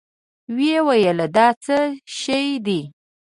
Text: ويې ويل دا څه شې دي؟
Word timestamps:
ويې 0.55 0.77
ويل 0.87 1.19
دا 1.35 1.47
څه 1.63 1.77
شې 2.17 2.41
دي؟ 2.65 2.81